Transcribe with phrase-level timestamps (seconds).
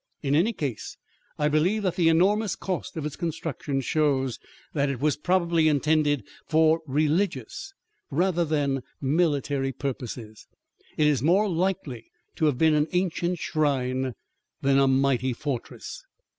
[0.23, 0.97] In any case
[1.37, 4.39] I believe that the enormous cost of its construction shows
[4.73, 7.75] that it was probably intended for religious
[8.09, 10.47] rather than military purposes.
[10.97, 14.15] It is more likely to have been an ancient shrine
[14.59, 16.03] than a mighty fortress.